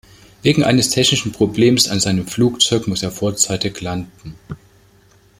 Wegen 0.41 0.63
eines 0.63 0.89
technischen 0.89 1.31
Problems 1.31 1.87
an 1.87 1.99
seinem 1.99 2.25
Flugzeug 2.25 2.87
muss 2.87 3.03
er 3.03 3.11
vorzeitig 3.11 3.79
landen. 3.81 4.33